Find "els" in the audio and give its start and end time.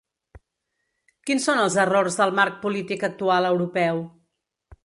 1.65-1.77